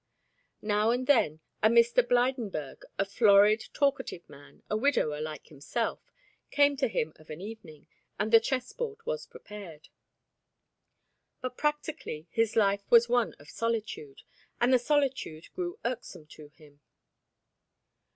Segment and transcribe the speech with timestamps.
[0.63, 2.01] Now and then, a Mr.
[2.01, 6.11] Blydenburg, a florid, talkative man, a widower like himself,
[6.49, 7.85] came to him of an evening,
[8.17, 9.89] and the chess board was prepared.
[11.39, 14.23] But practically his life was one of solitude,
[14.59, 16.81] and the solitude grew irksome to him.